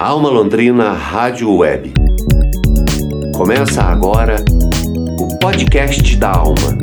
Alma 0.00 0.28
Londrina 0.28 0.92
Rádio 0.92 1.52
Web. 1.56 1.92
Começa 3.36 3.82
agora 3.82 4.36
o 5.18 5.36
podcast 5.40 6.14
da 6.16 6.30
Alma. 6.30 6.78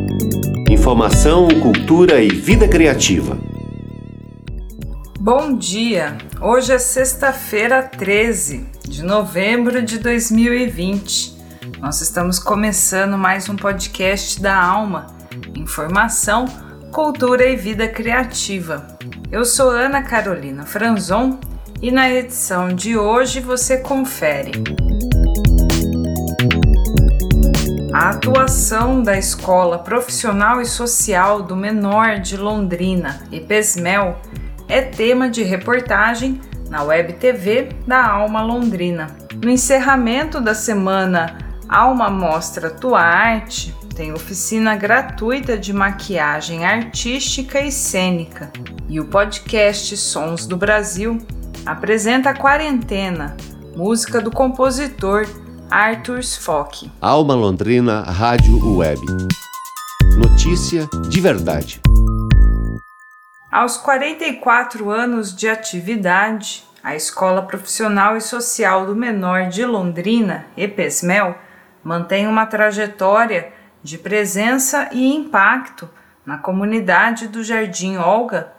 Informação, 0.70 1.48
cultura 1.62 2.22
e 2.22 2.28
vida 2.28 2.68
criativa. 2.68 3.38
Bom 5.18 5.58
dia! 5.58 6.18
Hoje 6.42 6.74
é 6.74 6.78
sexta-feira, 6.78 7.84
13 7.84 8.66
de 8.86 9.02
novembro 9.02 9.82
de 9.82 9.98
2020. 9.98 11.38
Nós 11.80 12.02
estamos 12.02 12.38
começando 12.38 13.18
mais 13.18 13.48
um 13.48 13.56
podcast 13.56 14.42
da 14.42 14.62
Alma. 14.62 15.08
Informação, 15.56 16.44
cultura 16.92 17.46
e 17.46 17.56
vida 17.56 17.88
criativa. 17.88 18.86
Eu 19.32 19.46
sou 19.46 19.70
Ana 19.70 20.04
Carolina 20.04 20.66
Franzon 20.66 21.40
e 21.86 21.92
na 21.92 22.10
edição 22.10 22.70
de 22.70 22.98
hoje 22.98 23.40
você 23.40 23.78
confere 23.78 24.54
a 27.94 28.10
atuação 28.10 29.04
da 29.04 29.16
Escola 29.20 29.78
Profissional 29.78 30.60
e 30.60 30.66
Social 30.66 31.44
do 31.44 31.56
Menor 31.56 32.18
de 32.18 32.38
Londrina, 32.38 33.22
EPESMEL, 33.32 34.20
é 34.68 34.82
tema 34.82 35.30
de 35.30 35.44
reportagem 35.44 36.42
na 36.72 36.82
Web 36.82 37.14
TV 37.14 37.70
da 37.86 38.04
Alma 38.04 38.42
Londrina. 38.42 39.16
No 39.36 39.52
encerramento 39.52 40.42
da 40.42 40.56
semana 40.56 41.38
Alma 41.70 42.10
Mostra 42.10 42.72
Tua 42.72 43.02
Arte, 43.02 43.76
tem 43.96 44.12
oficina 44.12 44.76
gratuita 44.76 45.56
de 45.56 45.72
maquiagem 45.72 46.66
artística 46.66 47.62
e 47.62 47.72
cênica. 47.72 48.52
E 48.90 49.00
o 49.00 49.06
podcast 49.06 49.96
Sons 49.96 50.48
do 50.48 50.58
Brasil 50.58 51.20
apresenta 51.66 52.30
a 52.30 52.36
Quarentena, 52.36 53.36
música 53.76 54.22
do 54.22 54.30
compositor 54.30 55.26
Arthur 55.70 56.24
Sfock. 56.24 56.92
Alma 57.02 57.34
Londrina 57.34 58.02
Rádio 58.04 58.78
Web. 58.78 59.02
Notícia 60.16 60.88
de 61.10 61.20
verdade. 61.20 61.82
Aos 63.52 63.78
44 63.78 64.92
anos 64.92 65.36
de 65.36 65.50
atividade, 65.50 66.64
a 66.84 66.96
Escola 66.96 67.42
Profissional 67.42 68.16
e 68.16 68.22
Social 68.22 68.86
do 68.86 68.96
Menor 68.96 69.50
de 69.50 69.66
Londrina, 69.66 70.46
EPESMEL, 70.56 71.36
mantém 71.84 72.28
uma 72.28 72.46
trajetória 72.46 73.52
de 73.82 73.98
presença 73.98 74.90
e 74.92 75.16
impacto 75.16 75.90
na 76.24 76.38
comunidade 76.38 77.28
do 77.28 77.44
Jardim 77.44 77.98
Olga, 77.98 78.54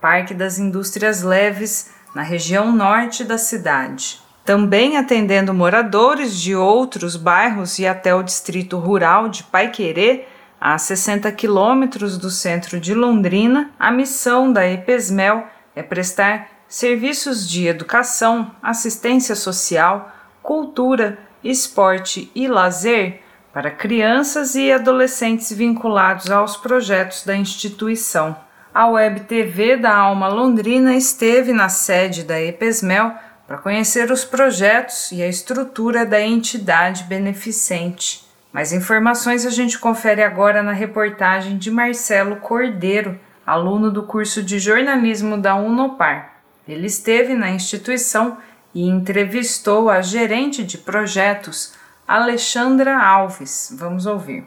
Parque 0.00 0.34
das 0.34 0.58
Indústrias 0.58 1.22
Leves, 1.22 1.90
na 2.14 2.22
região 2.22 2.72
norte 2.72 3.24
da 3.24 3.38
cidade. 3.38 4.20
Também 4.44 4.96
atendendo 4.96 5.54
moradores 5.54 6.38
de 6.40 6.54
outros 6.54 7.16
bairros 7.16 7.78
e 7.78 7.86
até 7.86 8.14
o 8.14 8.22
distrito 8.22 8.78
rural 8.78 9.28
de 9.28 9.44
Paiquerê, 9.44 10.26
a 10.60 10.76
60 10.76 11.30
quilômetros 11.32 12.18
do 12.18 12.30
centro 12.30 12.80
de 12.80 12.92
Londrina, 12.94 13.70
a 13.78 13.90
missão 13.90 14.52
da 14.52 14.66
EPESMEL 14.66 15.46
é 15.74 15.82
prestar 15.82 16.48
serviços 16.68 17.48
de 17.48 17.66
educação, 17.66 18.50
assistência 18.62 19.34
social, 19.34 20.12
cultura, 20.42 21.18
esporte 21.42 22.30
e 22.34 22.46
lazer 22.46 23.22
para 23.52 23.70
crianças 23.70 24.54
e 24.54 24.70
adolescentes 24.70 25.50
vinculados 25.52 26.30
aos 26.30 26.56
projetos 26.56 27.24
da 27.24 27.34
instituição. 27.34 28.36
A 28.72 28.86
Web 28.86 29.22
TV 29.22 29.76
da 29.76 29.92
Alma 29.92 30.28
Londrina 30.28 30.94
esteve 30.94 31.52
na 31.52 31.68
sede 31.68 32.22
da 32.22 32.40
EPESMEL 32.40 33.12
para 33.44 33.58
conhecer 33.58 34.12
os 34.12 34.24
projetos 34.24 35.10
e 35.10 35.20
a 35.20 35.26
estrutura 35.26 36.06
da 36.06 36.20
entidade 36.20 37.02
beneficente. 37.02 38.24
Mais 38.52 38.72
informações 38.72 39.44
a 39.44 39.50
gente 39.50 39.76
confere 39.76 40.22
agora 40.22 40.62
na 40.62 40.70
reportagem 40.70 41.58
de 41.58 41.68
Marcelo 41.68 42.36
Cordeiro, 42.36 43.18
aluno 43.44 43.90
do 43.90 44.04
curso 44.04 44.40
de 44.40 44.60
jornalismo 44.60 45.36
da 45.36 45.56
Unopar. 45.56 46.36
Ele 46.68 46.86
esteve 46.86 47.34
na 47.34 47.50
instituição 47.50 48.38
e 48.72 48.88
entrevistou 48.88 49.90
a 49.90 50.00
gerente 50.00 50.62
de 50.62 50.78
projetos, 50.78 51.74
Alexandra 52.06 53.04
Alves. 53.04 53.74
Vamos 53.76 54.06
ouvir. 54.06 54.46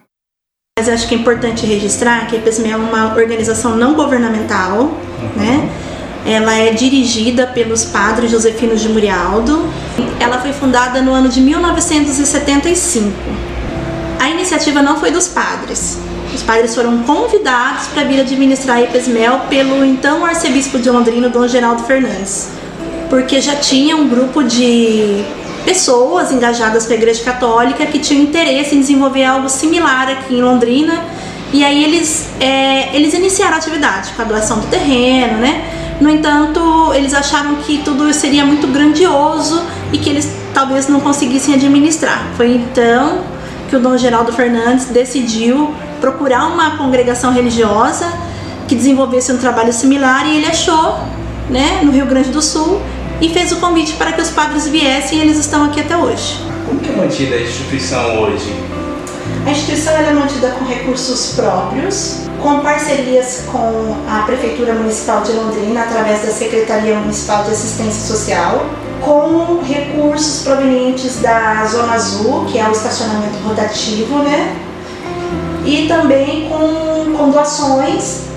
Mas 0.80 0.90
acho 0.90 1.08
que 1.08 1.14
é 1.14 1.18
importante 1.20 1.68
registrar 1.68 2.26
que 2.26 2.36
a 2.36 2.40
EPSME 2.40 2.72
é 2.72 2.76
uma 2.76 3.14
organização 3.16 3.76
não 3.76 3.94
governamental, 3.94 4.98
né? 5.36 5.70
Ela 6.26 6.56
é 6.56 6.72
dirigida 6.72 7.46
pelos 7.46 7.86
padres 7.86 8.32
Josefinos 8.32 8.82
de 8.82 8.90
Murialdo. 8.90 9.70
Ela 10.20 10.40
foi 10.40 10.52
fundada 10.52 11.00
no 11.00 11.14
ano 11.14 11.30
de 11.30 11.42
1975. 11.42 13.14
A 14.20 14.32
iniciativa 14.32 14.82
não 14.82 15.00
foi 15.00 15.12
dos 15.12 15.28
padres. 15.28 16.00
Os 16.34 16.42
padres 16.42 16.74
foram 16.74 17.04
convidados 17.04 17.86
para 17.90 18.06
vir 18.06 18.20
administrar 18.20 18.78
a 18.78 18.82
EPSMEL 18.82 19.42
pelo 19.52 19.86
então 19.86 20.26
arcebispo 20.26 20.80
de 20.80 20.90
Londrina, 20.90 21.30
Dom 21.30 21.48
Geraldo 21.48 21.84
Fernandes, 21.84 22.50
porque 23.12 23.40
já 23.40 23.58
tinha 23.58 23.96
um 23.96 24.10
grupo 24.10 24.42
de 24.42 25.24
pessoas 25.64 26.32
engajadas 26.32 26.86
com 26.86 26.94
a 26.94 26.96
Igreja 26.96 27.24
Católica 27.24 27.86
que 27.86 28.00
tinham 28.00 28.24
interesse 28.24 28.76
em 28.76 28.80
desenvolver 28.80 29.24
algo 29.24 29.50
similar 29.50 30.10
aqui 30.10 30.36
em 30.36 30.42
Londrina. 30.42 31.04
E 31.52 31.64
aí 31.64 31.84
eles, 31.84 32.30
é, 32.40 32.96
eles 32.96 33.14
iniciaram 33.14 33.56
a 33.56 33.58
atividade 33.58 34.12
com 34.16 34.22
a 34.22 34.26
doação 34.26 34.60
do 34.60 34.68
terreno, 34.68 35.38
né? 35.38 35.64
No 36.02 36.10
entanto, 36.10 36.92
eles 36.94 37.14
acharam 37.14 37.56
que 37.56 37.78
tudo 37.84 38.12
seria 38.14 38.44
muito 38.44 38.68
grandioso 38.68 39.64
e 39.92 39.98
que 39.98 40.10
eles 40.10 40.28
talvez 40.54 40.88
não 40.88 41.00
conseguissem 41.00 41.54
administrar. 41.54 42.26
Foi 42.36 42.56
então 42.56 43.20
que 43.70 43.76
o 43.76 43.80
Dom 43.80 43.98
Geraldo 43.98 44.34
Fernandes 44.34 44.86
decidiu 44.86 45.74
procurar 46.02 46.48
uma 46.48 46.78
congregação 46.78 47.32
religiosa 47.32 48.12
que 48.68 48.76
desenvolvesse 48.76 49.32
um 49.32 49.38
trabalho 49.38 49.72
similar 49.72 50.28
e 50.28 50.38
ele 50.38 50.46
achou, 50.46 50.98
né, 51.50 51.82
no 51.84 51.92
Rio 51.92 52.06
Grande 52.06 52.30
do 52.30 52.42
Sul, 52.42 52.82
e 53.22 53.30
fez 53.30 53.52
o 53.52 53.58
convite 53.58 53.94
para 53.94 54.12
que 54.14 54.22
os 54.22 54.30
padres 54.30 54.68
viessem 54.68 55.20
e 55.20 55.22
eles 55.22 55.38
estão 55.38 55.66
aqui 55.66 55.82
até 55.82 55.96
hoje. 55.96 56.40
Como 56.66 56.80
que 56.80 56.90
é 56.90 56.96
mantida 56.96 57.36
a 57.36 57.42
instituição 57.42 58.22
hoje? 58.22 58.54
A 59.46 59.52
instituição 59.52 59.94
é 59.94 60.14
mantida 60.14 60.50
com 60.52 60.66
recursos 60.66 61.34
próprios, 61.36 62.22
com 62.42 62.60
parcerias 62.60 63.44
com 63.52 63.96
a 64.10 64.24
Prefeitura 64.24 64.74
Municipal 64.74 65.22
de 65.22 65.34
Londrina, 65.34 65.82
através 65.82 66.22
da 66.22 66.32
Secretaria 66.32 66.96
Municipal 66.96 67.44
de 67.44 67.52
Assistência 67.52 68.08
Social, 68.08 68.66
com 69.02 69.62
recursos 69.62 70.44
provenientes 70.44 71.20
da 71.22 71.66
Zona 71.66 71.94
Azul, 71.94 72.46
que 72.46 72.58
é 72.58 72.68
o 72.68 72.72
estacionamento 72.72 73.38
rotativo, 73.46 74.20
né? 74.20 74.56
E 75.66 75.88
também 75.88 76.50
com, 76.50 77.18
com 77.18 77.30
doações 77.30 78.33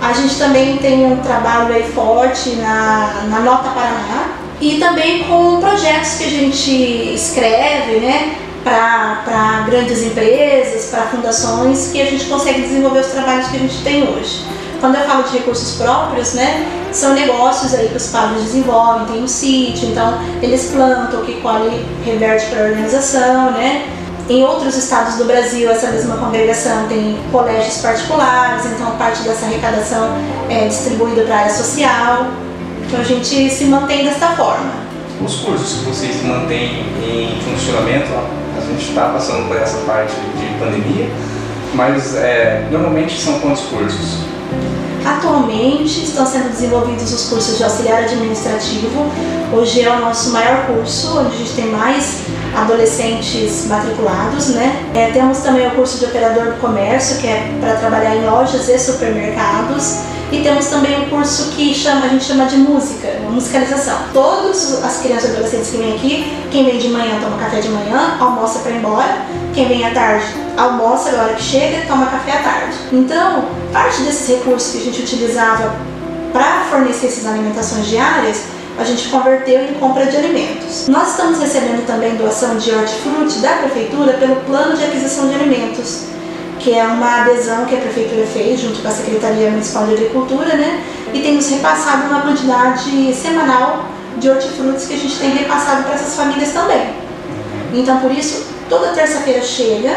a 0.00 0.12
gente 0.12 0.36
também 0.36 0.76
tem 0.78 1.06
um 1.06 1.16
trabalho 1.18 1.74
aí 1.74 1.84
forte 1.92 2.50
na, 2.56 3.24
na 3.28 3.40
Nota 3.40 3.70
Paraná 3.70 4.34
e 4.60 4.78
também 4.78 5.24
com 5.24 5.60
projetos 5.60 6.14
que 6.14 6.24
a 6.24 6.30
gente 6.30 7.14
escreve, 7.14 8.00
né, 8.00 8.36
para 8.62 9.64
grandes 9.66 10.02
empresas, 10.02 10.86
para 10.86 11.02
fundações, 11.02 11.90
que 11.92 12.00
a 12.00 12.06
gente 12.06 12.24
consegue 12.24 12.62
desenvolver 12.62 13.00
os 13.00 13.08
trabalhos 13.08 13.48
que 13.48 13.56
a 13.56 13.60
gente 13.60 13.82
tem 13.82 14.08
hoje. 14.08 14.42
Quando 14.80 14.96
eu 14.96 15.04
falo 15.04 15.22
de 15.24 15.38
recursos 15.38 15.76
próprios, 15.76 16.34
né, 16.34 16.66
são 16.92 17.14
negócios 17.14 17.74
aí 17.74 17.88
que 17.88 17.96
os 17.96 18.08
padres 18.08 18.42
desenvolvem, 18.42 19.06
tem 19.06 19.22
um 19.22 19.28
sítio, 19.28 19.88
então 19.88 20.18
eles 20.40 20.70
plantam, 20.70 21.20
o 21.20 21.24
que 21.24 21.40
colhe 21.40 21.84
reverte 22.04 22.46
para 22.46 22.60
a 22.60 22.68
organização, 22.68 23.50
né, 23.52 23.86
em 24.28 24.42
outros 24.42 24.74
estados 24.76 25.16
do 25.16 25.24
Brasil, 25.24 25.70
essa 25.70 25.88
mesma 25.90 26.16
congregação 26.16 26.88
tem 26.88 27.18
colégios 27.30 27.78
particulares, 27.78 28.64
então 28.64 28.92
parte 28.92 29.22
dessa 29.22 29.44
arrecadação 29.44 30.16
é 30.48 30.66
distribuída 30.66 31.22
para 31.22 31.34
a 31.34 31.38
área 31.40 31.52
social. 31.52 32.28
Então 32.86 33.00
a 33.00 33.04
gente 33.04 33.50
se 33.50 33.64
mantém 33.64 34.04
desta 34.04 34.28
forma. 34.28 34.72
Os 35.22 35.36
cursos 35.36 35.80
que 35.80 35.84
vocês 35.84 36.22
mantêm 36.22 36.86
em 37.02 37.38
funcionamento, 37.42 38.08
a 38.56 38.60
gente 38.60 38.88
está 38.88 39.08
passando 39.10 39.46
por 39.46 39.56
essa 39.58 39.78
parte 39.78 40.14
de 40.14 40.58
pandemia, 40.58 41.10
mas 41.74 42.14
é, 42.16 42.66
normalmente 42.70 43.20
são 43.20 43.38
quantos 43.40 43.62
cursos? 43.64 44.20
Atualmente 45.04 46.02
estão 46.02 46.24
sendo 46.24 46.48
desenvolvidos 46.48 47.12
os 47.12 47.28
cursos 47.28 47.58
de 47.58 47.64
auxiliar 47.64 48.04
administrativo. 48.04 49.06
Hoje 49.52 49.82
é 49.82 49.90
o 49.90 50.00
nosso 50.00 50.30
maior 50.30 50.66
curso, 50.66 51.18
onde 51.18 51.34
a 51.34 51.38
gente 51.38 51.52
tem 51.52 51.66
mais 51.66 52.22
adolescentes 52.54 53.66
matriculados, 53.66 54.48
né? 54.50 54.84
É, 54.94 55.10
temos 55.10 55.38
também 55.38 55.66
o 55.66 55.70
curso 55.72 55.98
de 55.98 56.06
operador 56.06 56.52
do 56.52 56.60
comércio, 56.60 57.18
que 57.18 57.26
é 57.26 57.52
para 57.60 57.76
trabalhar 57.76 58.16
em 58.16 58.24
lojas 58.24 58.68
e 58.68 58.78
supermercados. 58.78 60.00
E 60.32 60.42
temos 60.42 60.66
também 60.66 61.00
um 61.00 61.10
curso 61.10 61.50
que 61.52 61.72
chama, 61.74 62.06
a 62.06 62.08
gente 62.08 62.24
chama 62.24 62.46
de 62.46 62.56
música, 62.56 63.08
musicalização. 63.30 63.96
Todas 64.12 64.82
as 64.82 64.98
crianças 64.98 65.30
e 65.30 65.32
adolescentes 65.32 65.70
que 65.70 65.76
vêm 65.76 65.94
aqui, 65.94 66.36
quem 66.50 66.64
vem 66.64 66.78
de 66.78 66.88
manhã 66.88 67.20
toma 67.20 67.36
café 67.38 67.60
de 67.60 67.68
manhã, 67.68 68.16
almoça 68.18 68.60
para 68.60 68.72
ir 68.72 68.78
embora. 68.78 69.18
Quem 69.52 69.68
vem 69.68 69.86
à 69.86 69.92
tarde 69.92 70.24
almoça 70.56 71.12
na 71.12 71.24
hora 71.24 71.34
que 71.34 71.42
chega, 71.42 71.86
toma 71.86 72.06
café 72.06 72.32
à 72.32 72.42
tarde. 72.42 72.76
Então, 72.92 73.44
parte 73.72 74.02
desses 74.02 74.28
recursos 74.28 74.72
que 74.72 74.78
a 74.78 74.84
gente 74.84 75.02
utilizava 75.02 75.74
para 76.32 76.64
fornecer 76.70 77.06
essas 77.06 77.26
alimentações 77.26 77.86
diárias, 77.86 78.42
a 78.78 78.84
gente 78.84 79.08
converteu 79.08 79.64
em 79.64 79.74
compra 79.74 80.06
de 80.06 80.16
alimentos. 80.16 80.88
Nós 80.88 81.10
estamos 81.10 81.38
recebendo 81.38 81.86
também 81.86 82.16
doação 82.16 82.56
de 82.56 82.72
hortifruti 82.72 83.38
da 83.38 83.54
prefeitura 83.54 84.14
pelo 84.14 84.36
plano 84.36 84.76
de 84.76 84.84
aquisição 84.84 85.28
de 85.28 85.34
alimentos, 85.34 86.06
que 86.58 86.74
é 86.74 86.84
uma 86.84 87.22
adesão 87.22 87.66
que 87.66 87.76
a 87.76 87.80
prefeitura 87.80 88.26
fez 88.26 88.60
junto 88.60 88.80
com 88.80 88.88
a 88.88 88.90
Secretaria 88.90 89.50
Municipal 89.50 89.86
de 89.86 89.94
Agricultura, 89.94 90.56
né? 90.56 90.82
E 91.12 91.20
tem 91.20 91.34
nos 91.34 91.48
repassado 91.48 92.08
uma 92.08 92.22
quantidade 92.22 93.14
semanal 93.14 93.84
de 94.16 94.28
hortifrutis 94.28 94.86
que 94.86 94.94
a 94.94 94.98
gente 94.98 95.16
tem 95.18 95.30
repassado 95.30 95.84
para 95.84 95.94
essas 95.94 96.16
famílias 96.16 96.52
também. 96.52 96.94
Então, 97.72 98.00
por 98.00 98.10
isso, 98.10 98.46
toda 98.68 98.92
terça-feira 98.92 99.42
chega, 99.42 99.94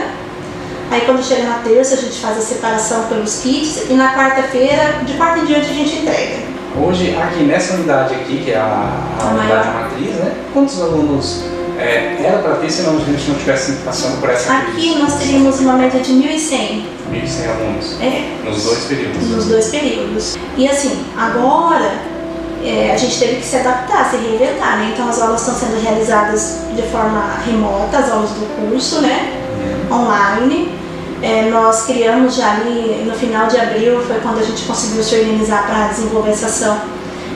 aí 0.92 1.02
quando 1.02 1.24
chega 1.24 1.44
na 1.44 1.60
terça 1.60 1.96
a 1.96 1.98
gente 1.98 2.20
faz 2.20 2.38
a 2.38 2.42
separação 2.42 3.04
pelos 3.04 3.42
kits 3.42 3.90
e 3.90 3.94
na 3.94 4.14
quarta-feira, 4.16 5.00
de 5.04 5.14
quarta 5.14 5.40
em 5.40 5.46
diante, 5.46 5.70
a 5.70 5.74
gente 5.74 5.98
entrega. 5.98 6.47
Hoje, 6.80 7.16
aqui 7.16 7.44
nessa 7.44 7.74
unidade 7.76 8.14
aqui, 8.14 8.44
que 8.44 8.52
é 8.52 8.58
a, 8.58 8.92
a, 9.20 9.26
unidade 9.34 9.70
matriz, 9.70 10.16
né? 10.16 10.32
Quantos 10.54 10.80
alunos 10.82 11.44
é, 11.80 12.18
era 12.24 12.38
para 12.40 12.56
ter 12.56 12.70
se 12.70 12.84
não, 12.84 12.98
a 12.98 13.00
gente 13.00 13.28
não 13.28 13.36
estivesse 13.36 13.72
passando 13.84 14.20
por 14.20 14.30
essa 14.30 14.54
Aqui 14.54 14.72
crise? 14.74 15.00
nós 15.00 15.14
teríamos 15.16 15.60
uma 15.60 15.74
média 15.74 16.00
de 16.00 16.14
1.100. 16.14 16.84
1.100 17.12 17.50
alunos? 17.50 18.02
É. 18.02 18.30
Nos 18.44 18.64
dois 18.64 18.80
períodos? 18.86 19.28
Nos 19.30 19.46
dois 19.46 19.68
períodos. 19.70 20.38
E 20.56 20.68
assim, 20.68 21.04
agora 21.18 21.92
é, 22.64 22.92
a 22.94 22.98
gente 22.98 23.18
teve 23.20 23.38
que 23.38 23.46
se 23.46 23.56
adaptar, 23.58 24.10
se 24.10 24.18
reinventar, 24.18 24.78
né? 24.78 24.92
Então 24.94 25.10
as 25.10 25.20
aulas 25.22 25.42
estão 25.42 25.56
sendo 25.56 25.82
realizadas 25.82 26.62
de 26.76 26.82
forma 26.84 27.40
remota, 27.46 27.98
as 27.98 28.12
aulas 28.12 28.30
do 28.32 28.70
curso, 28.70 29.02
né? 29.02 29.34
Uhum. 29.90 30.00
Online. 30.00 30.72
É, 31.22 31.50
nós 31.50 31.86
criamos 31.86 32.36
já 32.36 32.56
ali 32.56 33.04
no 33.06 33.14
final 33.14 33.48
de 33.48 33.58
abril, 33.58 34.02
foi 34.02 34.20
quando 34.20 34.40
a 34.40 34.44
gente 34.44 34.64
conseguiu 34.66 35.04
se 35.04 35.16
organizar 35.16 35.66
para 35.66 35.88
desenvolver 35.88 36.32
essa 36.32 36.46
ação. 36.46 36.78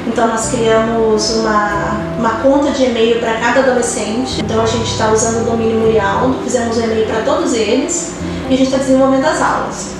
Então 0.05 0.27
nós 0.27 0.49
criamos 0.49 1.37
uma, 1.37 1.97
uma 2.17 2.29
conta 2.41 2.71
de 2.71 2.85
e-mail 2.85 3.19
para 3.19 3.33
cada 3.35 3.61
adolescente. 3.61 4.41
Então 4.43 4.61
a 4.61 4.65
gente 4.65 4.91
está 4.91 5.11
usando 5.11 5.41
o 5.41 5.51
domínio 5.51 5.79
Murialdo, 5.79 6.37
fizemos 6.43 6.77
um 6.77 6.83
e-mail 6.83 7.07
para 7.07 7.21
todos 7.21 7.53
eles 7.53 8.13
e 8.49 8.53
a 8.53 8.57
gente 8.57 8.67
está 8.67 8.77
desenvolvendo 8.77 9.25
as 9.25 9.41
aulas. 9.41 9.91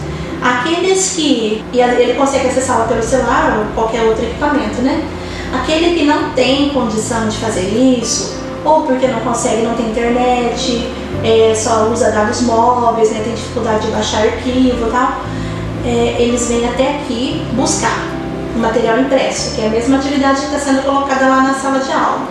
Aqueles 0.42 1.14
que. 1.16 1.64
E 1.72 1.80
ele 1.80 2.16
consegue 2.16 2.48
acessá-la 2.48 2.86
pelo 2.86 3.04
celular 3.04 3.60
ou 3.60 3.66
qualquer 3.76 4.04
outro 4.04 4.26
equipamento, 4.26 4.82
né? 4.82 5.08
Aquele 5.54 5.98
que 5.98 6.06
não 6.06 6.32
tem 6.32 6.70
condição 6.70 7.28
de 7.28 7.38
fazer 7.38 7.68
isso, 7.68 8.42
ou 8.64 8.84
porque 8.84 9.08
não 9.08 9.20
consegue, 9.20 9.64
não 9.64 9.76
tem 9.76 9.88
internet, 9.88 10.71
é, 11.24 11.54
só 11.56 11.88
usa 11.90 12.12
dados 12.12 12.42
móveis, 12.42 13.12
né, 13.12 13.22
tem 13.24 13.34
dificuldade 13.34 13.86
de 13.86 13.92
baixar 13.92 14.24
arquivo 14.24 14.88
e 14.88 14.92
tal, 14.92 15.22
é, 15.86 16.16
eles 16.20 16.48
vêm 16.48 16.68
até 16.68 16.96
aqui 16.96 17.46
buscar 17.54 18.08
o 18.56 18.60
material 18.60 19.00
impresso, 19.00 19.56
que 19.56 19.62
é 19.62 19.68
a 19.68 19.70
mesma 19.70 19.98
atividade 19.98 20.42
que 20.42 20.46
está 20.48 20.60
sendo 20.60 20.84
colocada 20.84 21.28
lá 21.28 21.42
na 21.44 21.54
sala 21.54 21.80
de 21.80 21.92
aula. 21.92 22.28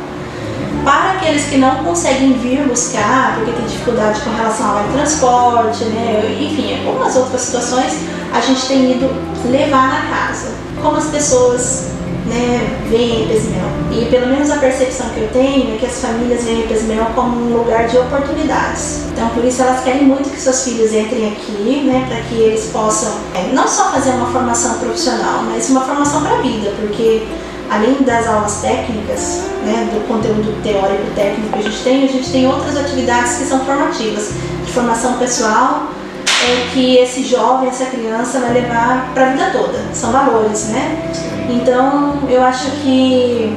Para 0.85 1.13
aqueles 1.13 1.45
que 1.45 1.59
não 1.59 1.85
conseguem 1.85 2.33
vir 2.35 2.67
buscar, 2.67 3.37
porque 3.37 3.53
tem 3.53 3.67
dificuldade 3.67 4.21
com 4.21 4.31
relação 4.31 4.79
ao 4.79 4.85
transporte, 4.93 5.85
né, 5.85 6.39
enfim, 6.41 6.87
algumas 6.87 7.17
outras 7.17 7.43
situações, 7.43 7.95
a 8.33 8.41
gente 8.41 8.67
tem 8.67 8.93
ido 8.93 9.11
levar 9.51 9.89
na 9.89 10.17
casa. 10.17 10.53
Como 10.81 10.97
as 10.97 11.07
pessoas 11.07 11.91
né, 12.31 12.81
veem. 12.89 13.29
E 13.91 14.07
pelo 14.07 14.29
menos 14.29 14.51
a 14.51 14.57
percepção 14.57 15.11
que 15.11 15.21
eu 15.21 15.29
tenho 15.33 15.75
é 15.75 15.79
que 15.79 15.85
as 15.85 16.01
famílias 16.01 16.45
veem 16.45 16.61
Epesmel 16.61 17.07
como 17.15 17.37
um 17.37 17.57
lugar 17.59 17.89
de 17.89 17.99
oportunidades. 17.99 19.01
Então 19.13 19.29
por 19.31 19.45
isso 19.45 19.61
elas 19.63 19.83
querem 19.83 20.05
muito 20.05 20.31
que 20.31 20.41
seus 20.41 20.63
filhos 20.63 20.95
entrem 20.95 21.33
aqui, 21.33 21.83
né, 21.85 22.07
para 22.09 22.21
que 22.23 22.35
eles 22.37 22.71
possam 22.73 23.13
é, 23.35 23.53
não 23.53 23.67
só 23.67 23.91
fazer 23.91 24.11
uma 24.11 24.27
formação 24.27 24.79
profissional, 24.79 25.43
mas 25.43 25.69
uma 25.69 25.81
formação 25.81 26.23
para 26.23 26.37
a 26.37 26.41
vida, 26.41 26.73
porque 26.81 27.27
além 27.69 28.03
das 28.03 28.27
aulas 28.29 28.61
técnicas, 28.61 29.43
né, 29.65 29.89
do 29.93 30.07
conteúdo 30.07 30.63
teórico 30.63 31.11
técnico 31.15 31.53
que 31.53 31.59
a 31.59 31.63
gente 31.63 31.83
tem, 31.83 32.05
a 32.05 32.09
gente 32.09 32.31
tem 32.31 32.47
outras 32.47 32.77
atividades 32.77 33.35
que 33.35 33.45
são 33.45 33.65
formativas, 33.65 34.31
de 34.65 34.73
formação 34.73 35.15
pessoal, 35.19 35.89
é 36.43 36.71
que 36.73 36.97
esse 36.97 37.25
jovem, 37.25 37.69
essa 37.69 37.87
criança 37.87 38.41
vai 38.41 38.53
levar 38.53 39.11
para 39.13 39.29
a 39.29 39.31
vida 39.31 39.51
toda. 39.51 39.79
São 39.93 40.13
valores, 40.13 40.69
né? 40.69 41.13
Então, 41.49 42.19
eu 42.29 42.43
acho 42.43 42.71
que 42.83 43.57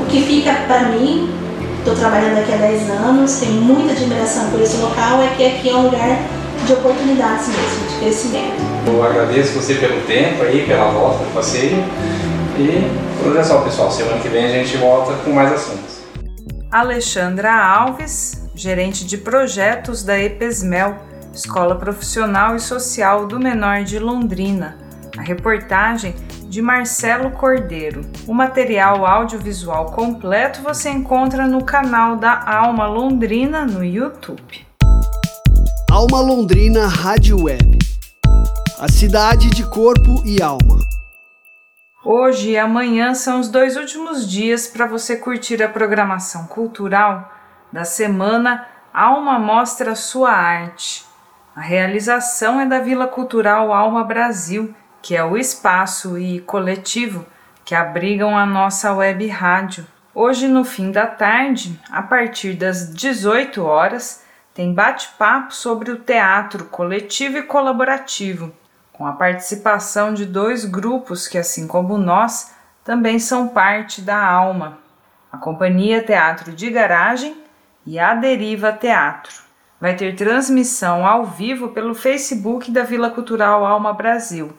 o 0.00 0.06
que 0.06 0.22
fica 0.22 0.52
para 0.66 0.82
mim, 0.90 1.30
estou 1.78 1.94
trabalhando 1.94 2.38
aqui 2.38 2.52
há 2.52 2.56
10 2.56 2.90
anos, 2.90 3.36
tenho 3.38 3.60
muita 3.60 3.92
admiração 3.92 4.50
por 4.50 4.60
esse 4.60 4.76
local, 4.76 5.22
é 5.22 5.34
que 5.36 5.46
aqui 5.46 5.70
é 5.70 5.74
um 5.74 5.82
lugar 5.82 6.18
de 6.64 6.72
oportunidades 6.72 7.48
mesmo, 7.48 7.88
de 7.88 7.98
crescimento. 7.98 8.56
Eu 8.86 9.04
agradeço 9.04 9.52
você 9.52 9.74
pelo 9.74 10.00
tempo 10.02 10.42
aí, 10.42 10.64
pela 10.66 10.90
volta 10.90 11.24
do 11.24 11.34
passeio. 11.34 11.84
E 12.58 12.90
olha 13.28 13.44
só, 13.44 13.60
pessoal, 13.60 13.90
semana 13.90 14.18
que 14.20 14.28
vem 14.28 14.46
a 14.46 14.48
gente 14.48 14.76
volta 14.76 15.12
com 15.24 15.32
mais 15.32 15.52
assuntos. 15.52 15.96
Alexandra 16.70 17.52
Alves, 17.54 18.42
gerente 18.54 19.04
de 19.04 19.18
projetos 19.18 20.02
da 20.02 20.18
EPESMEL, 20.18 20.96
Escola 21.36 21.74
Profissional 21.74 22.56
e 22.56 22.60
Social 22.60 23.26
do 23.26 23.38
Menor 23.38 23.84
de 23.84 23.98
Londrina. 23.98 24.78
A 25.18 25.20
reportagem 25.20 26.14
de 26.48 26.62
Marcelo 26.62 27.30
Cordeiro. 27.32 28.00
O 28.26 28.32
material 28.32 29.04
audiovisual 29.04 29.92
completo 29.92 30.62
você 30.62 30.88
encontra 30.88 31.46
no 31.46 31.62
canal 31.62 32.16
da 32.16 32.42
Alma 32.50 32.86
Londrina 32.86 33.66
no 33.66 33.84
YouTube. 33.84 34.66
Alma 35.90 36.20
Londrina 36.22 36.86
Rádio 36.86 37.44
Web. 37.44 37.80
A 38.80 38.90
cidade 38.90 39.50
de 39.50 39.68
corpo 39.68 40.22
e 40.24 40.40
alma. 40.40 40.78
Hoje 42.02 42.52
e 42.52 42.58
amanhã 42.58 43.12
são 43.12 43.40
os 43.40 43.50
dois 43.50 43.76
últimos 43.76 44.26
dias 44.26 44.66
para 44.68 44.86
você 44.86 45.18
curtir 45.18 45.62
a 45.62 45.68
programação 45.68 46.46
cultural 46.46 47.30
da 47.70 47.84
semana 47.84 48.66
Alma 48.90 49.38
Mostra 49.38 49.94
Sua 49.94 50.30
Arte. 50.30 51.04
A 51.56 51.62
realização 51.62 52.60
é 52.60 52.66
da 52.66 52.80
Vila 52.80 53.08
Cultural 53.08 53.72
Alma 53.72 54.04
Brasil, 54.04 54.74
que 55.00 55.16
é 55.16 55.24
o 55.24 55.38
espaço 55.38 56.18
e 56.18 56.40
coletivo 56.40 57.24
que 57.64 57.74
abrigam 57.74 58.36
a 58.36 58.44
nossa 58.44 58.92
web 58.92 59.26
rádio. 59.26 59.86
Hoje, 60.14 60.48
no 60.48 60.64
fim 60.64 60.92
da 60.92 61.06
tarde, 61.06 61.80
a 61.90 62.02
partir 62.02 62.52
das 62.52 62.92
18 62.92 63.64
horas, 63.64 64.22
tem 64.52 64.74
bate-papo 64.74 65.54
sobre 65.54 65.90
o 65.90 65.98
teatro 65.98 66.66
coletivo 66.66 67.38
e 67.38 67.42
colaborativo, 67.42 68.52
com 68.92 69.06
a 69.06 69.12
participação 69.12 70.12
de 70.12 70.26
dois 70.26 70.66
grupos 70.66 71.26
que, 71.26 71.38
assim 71.38 71.66
como 71.66 71.96
nós, 71.96 72.54
também 72.84 73.18
são 73.18 73.48
parte 73.48 74.02
da 74.02 74.22
alma: 74.22 74.76
a 75.32 75.38
Companhia 75.38 76.04
Teatro 76.04 76.52
de 76.52 76.68
Garagem 76.68 77.34
e 77.86 77.98
a 77.98 78.14
Deriva 78.14 78.74
Teatro 78.74 79.45
vai 79.80 79.94
ter 79.94 80.16
transmissão 80.16 81.06
ao 81.06 81.26
vivo 81.26 81.68
pelo 81.68 81.94
Facebook 81.94 82.70
da 82.70 82.82
Vila 82.82 83.10
Cultural 83.10 83.64
Alma 83.64 83.92
Brasil. 83.92 84.52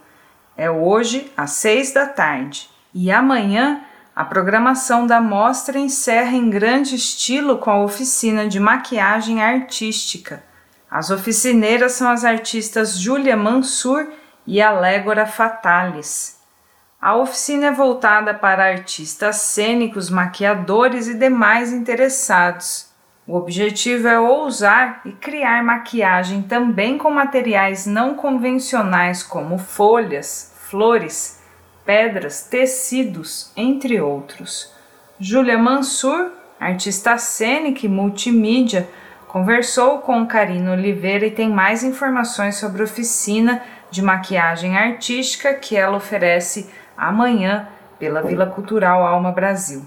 É 0.56 0.70
hoje 0.70 1.32
às 1.36 1.52
seis 1.52 1.94
da 1.94 2.06
tarde. 2.06 2.70
E 2.94 3.12
amanhã 3.12 3.82
a 4.16 4.26
programação 4.26 5.06
da 5.06 5.22
mostra 5.22 5.78
encerra 5.78 6.36
em 6.36 6.50
grande 6.50 6.96
estilo 6.96 7.58
com 7.60 7.70
a 7.70 7.84
oficina 7.84 8.48
de 8.48 8.60
maquiagem 8.60 9.44
artística. 9.44 10.44
As 10.90 11.12
oficineiras 11.12 11.92
são 11.92 12.10
as 12.10 12.26
artistas 12.26 12.98
Júlia 12.98 13.38
Mansur 13.38 14.08
e 14.46 14.62
Alégora 14.62 15.28
Fatalis. 15.28 16.38
A 17.00 17.16
oficina 17.16 17.68
é 17.68 17.72
voltada 17.72 18.34
para 18.34 18.66
artistas 18.66 19.36
cênicos, 19.36 20.10
maquiadores 20.10 21.08
e 21.08 21.14
demais 21.14 21.72
interessados. 21.72 22.87
O 23.28 23.36
objetivo 23.36 24.08
é 24.08 24.18
ousar 24.18 25.02
e 25.04 25.12
criar 25.12 25.62
maquiagem 25.62 26.44
também 26.44 26.98
com 26.98 27.12
materiais 27.12 27.86
não 27.86 28.16
convencionais 28.16 29.22
como 29.22 29.58
folhas, 29.58 30.54
flores, 30.70 31.44
pedras, 31.86 32.44
tecidos, 32.44 33.52
entre 33.58 34.00
outros. 34.00 34.74
Júlia 35.20 35.58
Mansur, 35.58 36.32
artista 36.58 37.18
cênica 37.18 37.86
e 37.86 37.90
multimídia, 37.90 38.88
conversou 39.28 40.00
com 40.00 40.26
Karina 40.26 40.72
Oliveira 40.72 41.26
e 41.26 41.32
tem 41.32 41.50
mais 41.50 41.84
informações 41.84 42.56
sobre 42.56 42.82
a 42.82 42.86
oficina 42.86 43.62
de 43.92 44.02
maquiagem 44.02 44.78
artística 44.78 45.54
que 45.54 45.76
ela 45.76 45.98
oferece 45.98 46.72
amanhã 46.96 47.68
pela 48.00 48.22
Vila 48.22 48.46
Cultural 48.46 49.06
Alma 49.06 49.34
Brasil. 49.34 49.86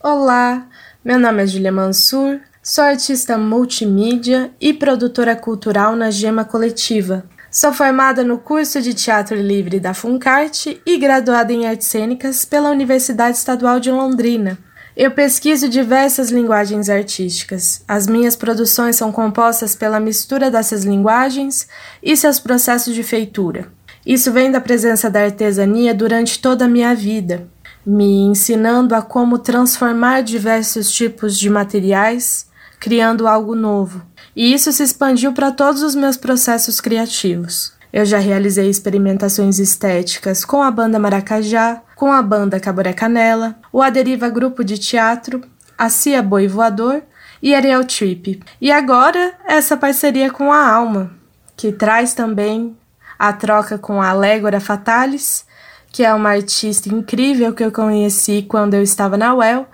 Olá, 0.00 0.68
meu 1.04 1.18
nome 1.18 1.42
é 1.42 1.46
Julia 1.48 1.72
Mansur, 1.72 2.40
Sou 2.62 2.84
artista 2.84 3.38
multimídia 3.38 4.50
e 4.60 4.74
produtora 4.74 5.34
cultural 5.34 5.96
na 5.96 6.10
Gema 6.10 6.44
Coletiva. 6.44 7.24
Sou 7.50 7.72
formada 7.72 8.22
no 8.22 8.36
curso 8.36 8.82
de 8.82 8.92
Teatro 8.92 9.34
Livre 9.34 9.80
da 9.80 9.94
Funcarte 9.94 10.78
e 10.84 10.98
graduada 10.98 11.54
em 11.54 11.66
Artes 11.66 11.86
Cênicas 11.86 12.44
pela 12.44 12.68
Universidade 12.68 13.38
Estadual 13.38 13.80
de 13.80 13.90
Londrina. 13.90 14.58
Eu 14.94 15.10
pesquiso 15.10 15.70
diversas 15.70 16.30
linguagens 16.30 16.90
artísticas. 16.90 17.82
As 17.88 18.06
minhas 18.06 18.36
produções 18.36 18.94
são 18.94 19.10
compostas 19.10 19.74
pela 19.74 19.98
mistura 19.98 20.50
dessas 20.50 20.84
linguagens 20.84 21.66
e 22.02 22.14
seus 22.14 22.38
processos 22.38 22.94
de 22.94 23.02
feitura. 23.02 23.72
Isso 24.04 24.30
vem 24.30 24.50
da 24.50 24.60
presença 24.60 25.08
da 25.08 25.24
artesania 25.24 25.94
durante 25.94 26.38
toda 26.38 26.66
a 26.66 26.68
minha 26.68 26.94
vida. 26.94 27.48
me 27.86 28.20
ensinando 28.20 28.94
a 28.94 29.00
como 29.00 29.38
transformar 29.38 30.20
diversos 30.22 30.92
tipos 30.92 31.38
de 31.38 31.48
materiais, 31.48 32.49
criando 32.80 33.28
algo 33.28 33.54
novo. 33.54 34.02
E 34.34 34.52
isso 34.54 34.72
se 34.72 34.82
expandiu 34.82 35.34
para 35.34 35.52
todos 35.52 35.82
os 35.82 35.94
meus 35.94 36.16
processos 36.16 36.80
criativos. 36.80 37.74
Eu 37.92 38.06
já 38.06 38.18
realizei 38.18 38.70
experimentações 38.70 39.58
estéticas 39.58 40.44
com 40.44 40.62
a 40.62 40.70
banda 40.70 40.98
Maracajá, 40.98 41.82
com 41.94 42.10
a 42.10 42.22
banda 42.22 42.58
Caboré 42.58 42.92
Canela, 42.92 43.56
o 43.70 43.82
Aderiva 43.82 44.30
Grupo 44.30 44.64
de 44.64 44.78
Teatro, 44.78 45.42
a 45.76 45.90
Cia 45.90 46.22
Boi 46.22 46.48
Voador 46.48 47.02
e 47.42 47.54
Ariel 47.54 47.84
Trip. 47.84 48.40
E 48.60 48.72
agora 48.72 49.34
essa 49.46 49.76
parceria 49.76 50.30
com 50.30 50.52
a 50.52 50.68
Alma, 50.68 51.10
que 51.56 51.72
traz 51.72 52.14
também 52.14 52.76
a 53.18 53.32
troca 53.32 53.76
com 53.76 54.00
a 54.00 54.10
Alégora 54.10 54.60
Fatalis, 54.60 55.44
que 55.92 56.04
é 56.04 56.14
uma 56.14 56.30
artista 56.30 56.88
incrível 56.88 57.52
que 57.52 57.64
eu 57.64 57.72
conheci 57.72 58.46
quando 58.48 58.74
eu 58.74 58.82
estava 58.82 59.16
na 59.16 59.34
UEL 59.34 59.66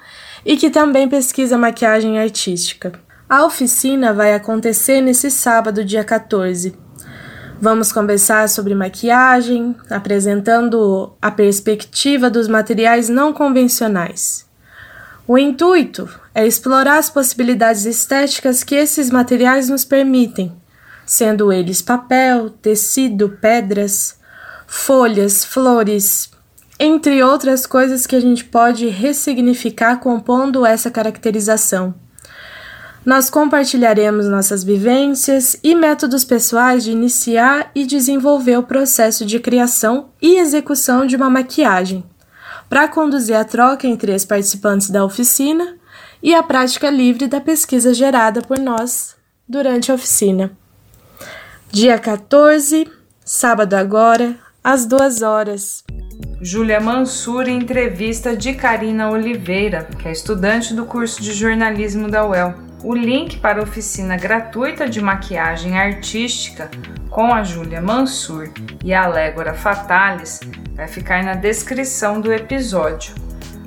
e 0.47 0.57
que 0.57 0.71
também 0.71 1.09
pesquisa 1.09 1.59
maquiagem 1.59 2.21
artística. 2.21 2.93
A 3.29 3.45
oficina 3.45 4.15
vai 4.15 4.33
acontecer 4.33 5.01
nesse 5.01 5.29
sábado, 5.29 5.85
dia 5.85 6.05
14. 6.05 6.73
Vamos 7.61 7.91
conversar 7.91 8.49
sobre 8.49 8.73
maquiagem, 8.73 9.75
apresentando 9.91 11.13
a 11.21 11.33
perspectiva 11.33 12.31
dos 12.31 12.47
materiais 12.47 13.09
não 13.09 13.33
convencionais. 13.33 14.47
O 15.27 15.37
intuito 15.37 16.09
é 16.33 16.47
explorar 16.47 16.99
as 16.99 17.11
possibilidades 17.11 17.85
estéticas 17.85 18.63
que 18.63 18.77
esses 18.77 19.11
materiais 19.11 19.69
nos 19.69 19.85
permitem, 19.85 20.53
sendo 21.05 21.53
eles 21.53 21.83
papel, 21.83 22.51
tecido, 22.51 23.31
pedras, 23.41 24.17
folhas, 24.69 25.45
flores, 25.45 26.31
entre 26.79 27.23
outras 27.23 27.67
coisas 27.67 28.07
que 28.07 28.17
a 28.17 28.21
gente 28.21 28.45
pode 28.45 28.89
ressignificar 28.89 29.97
compondo 29.97 30.67
essa 30.67 30.91
caracterização. 30.91 31.95
Nós 33.05 33.31
compartilharemos 33.31 34.27
nossas 34.27 34.65
vivências 34.65 35.57
e 35.63 35.75
métodos 35.77 36.25
pessoais 36.25 36.83
de 36.83 36.91
iniciar 36.91 37.71
e 37.75 37.87
desenvolver 37.87 38.59
o 38.59 38.65
processo 38.65 39.25
de 39.25 39.39
criação 39.39 40.11
e 40.21 40.39
execução 40.39 41.07
de 41.07 41.15
uma 41.15 41.31
maquiagem, 41.31 42.05
para 42.69 42.89
conduzir 42.89 43.37
a 43.37 43.45
troca 43.45 43.87
entre 43.87 44.13
os 44.13 44.25
participantes 44.25 44.91
da 44.91 45.05
oficina 45.05 45.77
e 46.21 46.35
a 46.35 46.43
prática 46.43 46.91
livre 46.91 47.29
da 47.29 47.41
pesquisa 47.41 47.95
gerada 47.95 48.43
por 48.43 48.59
nós 48.59 49.15
durante 49.49 49.93
a 49.93 49.95
oficina. 49.95 50.51
Dia 51.71 51.99
14, 51.99 52.91
sábado 53.25 53.75
agora, 53.75 54.37
às 54.65 54.85
duas 54.85 55.23
horas. 55.23 55.85
Júlia 56.47 56.79
Mansur 56.79 57.49
em 57.49 57.59
entrevista 57.59 58.37
de 58.37 58.55
Karina 58.55 59.11
Oliveira, 59.11 59.89
que 59.99 60.07
é 60.07 60.13
estudante 60.13 60.73
do 60.73 60.87
curso 60.87 61.21
de 61.21 61.33
jornalismo 61.33 62.09
da 62.09 62.25
UEL. 62.25 62.55
O 62.85 62.95
link 62.95 63.39
para 63.39 63.59
a 63.59 63.65
oficina 63.65 64.17
gratuita 64.17 64.89
de 64.89 65.01
maquiagem 65.01 65.77
artística 65.77 66.71
com 67.11 67.35
a 67.35 67.43
Júlia 67.43 67.81
Mansur 67.81 68.49
e 68.85 68.95
a 68.95 69.07
Alégora 69.07 69.55
Fatalis 69.55 70.39
vai 70.77 70.87
ficar 70.87 71.25
na 71.25 71.35
descrição 71.35 72.21
do 72.21 72.33
episódio. 72.33 73.13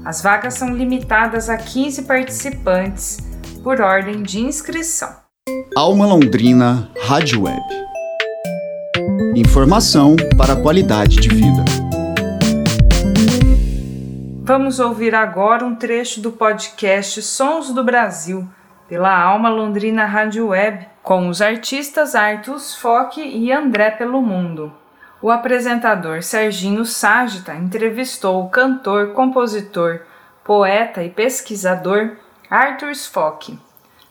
As 0.05 0.21
vagas 0.21 0.53
são 0.53 0.74
limitadas 0.74 1.50
a 1.50 1.57
15 1.57 2.03
participantes 2.03 3.17
por 3.62 3.81
ordem 3.81 4.24
de 4.24 4.39
inscrição. 4.39 5.13
Alma 5.75 6.05
Londrina 6.05 6.89
Rádio 7.03 7.43
Web. 7.43 7.62
Informação 9.36 10.15
para 10.38 10.53
a 10.53 10.62
qualidade 10.62 11.17
de 11.17 11.27
vida. 11.27 11.88
Vamos 14.50 14.79
ouvir 14.79 15.13
agora 15.13 15.63
um 15.63 15.75
trecho 15.75 16.22
do 16.22 16.32
podcast 16.32 17.22
Sons 17.22 17.72
do 17.72 17.84
Brasil, 17.84 18.50
pela 18.88 19.15
Alma 19.15 19.48
Londrina 19.48 20.06
Rádio 20.06 20.48
Web, 20.48 20.88
com 21.03 21.29
os 21.29 21.39
artistas 21.39 22.15
Artus 22.15 22.74
Foque 22.75 23.22
e 23.22 23.51
André 23.51 23.91
Pelo 23.91 24.24
Mundo. 24.24 24.74
O 25.22 25.29
apresentador 25.29 26.24
Serginho 26.24 26.84
Ságita 26.84 27.53
entrevistou 27.53 28.44
o 28.44 28.50
cantor, 28.50 29.13
compositor, 29.13 30.01
poeta 30.44 31.03
e 31.03 31.12
pesquisador 31.12 32.18
Arthur 32.50 32.96
Fock, 32.96 33.56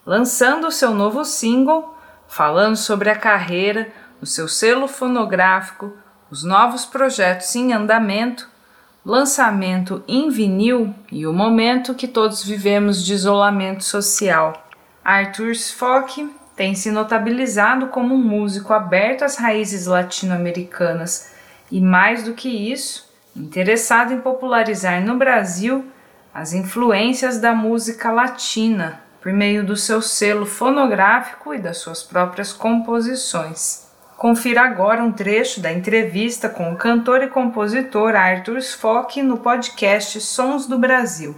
lançando 0.07 0.71
seu 0.71 0.95
novo 0.95 1.25
single, 1.25 1.99
falando 2.29 2.77
sobre 2.77 3.11
a 3.11 3.17
carreira, 3.17 3.89
o 4.23 4.25
seu 4.25 4.47
selo 4.47 4.87
fonográfico, 4.87 5.97
os 6.31 6.45
novos 6.45 6.85
projetos 6.85 7.57
em 7.57 7.73
andamento, 7.73 8.49
lançamento 9.09 10.05
em 10.07 10.29
vinil 10.29 10.95
e 11.11 11.27
o 11.27 11.33
momento 11.33 11.95
que 11.95 12.07
todos 12.07 12.45
vivemos 12.45 13.03
de 13.03 13.15
isolamento 13.15 13.83
social. 13.83 14.69
Arthur 15.03 15.53
Spock 15.53 16.31
tem 16.55 16.75
se 16.75 16.91
notabilizado 16.91 17.87
como 17.87 18.15
um 18.15 18.23
músico 18.23 18.75
aberto 18.75 19.23
às 19.23 19.37
raízes 19.37 19.87
latino-americanas 19.87 21.33
e, 21.73 21.81
mais 21.81 22.23
do 22.23 22.35
que 22.35 22.51
isso, 22.51 23.09
interessado 23.35 24.13
em 24.13 24.21
popularizar 24.21 25.03
no 25.03 25.17
Brasil 25.17 25.87
as 26.35 26.53
influências 26.53 27.41
da 27.41 27.55
música 27.55 28.13
latina 28.13 29.01
por 29.23 29.33
meio 29.33 29.65
do 29.65 29.75
seu 29.75 30.03
selo 30.03 30.45
fonográfico 30.45 31.55
e 31.55 31.59
das 31.59 31.79
suas 31.79 32.03
próprias 32.03 32.53
composições. 32.53 33.88
Confira 34.19 34.63
agora 34.63 35.01
um 35.01 35.13
trecho 35.13 35.61
da 35.61 35.73
entrevista 35.73 36.49
com 36.49 36.73
o 36.73 36.77
cantor 36.77 37.23
e 37.23 37.29
compositor 37.29 38.17
Arthur 38.17 38.59
Spock 38.59 39.23
no 39.23 39.37
podcast 39.37 40.21
Sons 40.21 40.67
do 40.67 40.77
Brasil. 40.77 41.37